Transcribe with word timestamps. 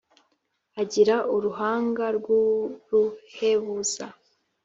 agira 0.81 1.15
uruhanga 1.35 2.05
rw’uruhebuza, 2.17 4.05